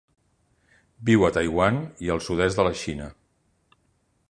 [1.09, 3.13] Viu a Taiwan i el sud-est de la Xina.